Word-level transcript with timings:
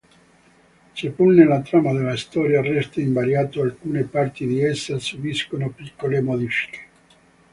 Seppur 0.95 1.31
nella 1.31 1.61
trama 1.61 1.93
della 1.93 2.17
storia 2.17 2.59
resta 2.63 2.99
invariato, 2.99 3.61
alcune 3.61 4.01
parti 4.03 4.47
di 4.47 4.59
essa 4.63 4.97
subiscono 4.97 5.69
piccole 5.69 6.19
modifiche. 6.21 6.79